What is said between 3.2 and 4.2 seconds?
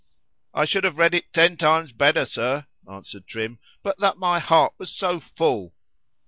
Trim, but that